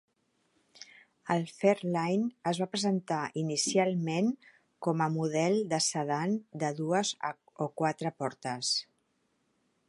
[1.33, 4.31] El Fairlane es va presentar inicialment
[4.87, 6.35] com a model de sedan
[6.65, 7.13] de dues
[7.67, 8.75] o quatre portes.